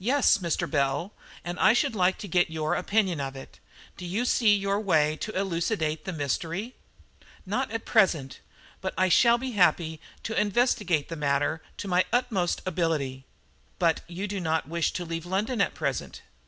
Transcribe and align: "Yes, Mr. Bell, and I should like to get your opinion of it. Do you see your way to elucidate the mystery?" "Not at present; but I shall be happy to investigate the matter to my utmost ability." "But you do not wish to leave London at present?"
"Yes, 0.00 0.38
Mr. 0.38 0.68
Bell, 0.68 1.12
and 1.44 1.56
I 1.60 1.72
should 1.72 1.94
like 1.94 2.18
to 2.18 2.26
get 2.26 2.50
your 2.50 2.74
opinion 2.74 3.20
of 3.20 3.36
it. 3.36 3.60
Do 3.96 4.04
you 4.04 4.24
see 4.24 4.56
your 4.56 4.80
way 4.80 5.14
to 5.18 5.38
elucidate 5.38 6.04
the 6.04 6.12
mystery?" 6.12 6.74
"Not 7.46 7.70
at 7.70 7.84
present; 7.84 8.40
but 8.80 8.92
I 8.98 9.08
shall 9.08 9.38
be 9.38 9.52
happy 9.52 10.00
to 10.24 10.34
investigate 10.36 11.08
the 11.08 11.14
matter 11.14 11.62
to 11.76 11.86
my 11.86 12.04
utmost 12.12 12.60
ability." 12.66 13.24
"But 13.78 14.00
you 14.08 14.26
do 14.26 14.40
not 14.40 14.66
wish 14.68 14.90
to 14.94 15.04
leave 15.04 15.26
London 15.26 15.60
at 15.60 15.74
present?" 15.74 16.22